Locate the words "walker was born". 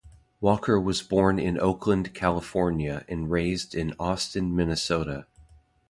0.39-1.37